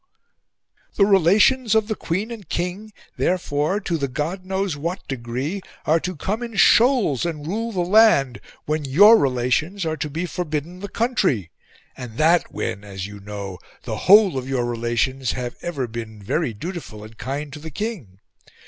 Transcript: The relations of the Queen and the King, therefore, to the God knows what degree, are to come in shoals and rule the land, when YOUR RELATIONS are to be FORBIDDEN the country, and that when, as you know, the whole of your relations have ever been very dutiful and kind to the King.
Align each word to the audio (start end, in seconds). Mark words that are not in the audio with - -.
The 0.95 1.05
relations 1.05 1.75
of 1.75 1.87
the 1.87 1.93
Queen 1.95 2.31
and 2.31 2.41
the 2.41 2.47
King, 2.47 2.91
therefore, 3.17 3.79
to 3.81 3.99
the 3.99 4.07
God 4.07 4.43
knows 4.47 4.75
what 4.75 5.07
degree, 5.07 5.61
are 5.85 5.99
to 5.99 6.15
come 6.15 6.41
in 6.41 6.55
shoals 6.55 7.23
and 7.23 7.45
rule 7.45 7.71
the 7.71 7.81
land, 7.81 8.41
when 8.65 8.83
YOUR 8.83 9.15
RELATIONS 9.15 9.85
are 9.85 9.97
to 9.97 10.09
be 10.09 10.25
FORBIDDEN 10.25 10.79
the 10.79 10.89
country, 10.89 11.51
and 11.95 12.17
that 12.17 12.51
when, 12.51 12.83
as 12.83 13.05
you 13.05 13.19
know, 13.19 13.59
the 13.83 13.95
whole 14.09 14.39
of 14.39 14.49
your 14.49 14.65
relations 14.65 15.33
have 15.33 15.55
ever 15.61 15.85
been 15.85 16.19
very 16.19 16.51
dutiful 16.51 17.03
and 17.03 17.19
kind 17.19 17.53
to 17.53 17.59
the 17.59 17.69
King. 17.69 18.17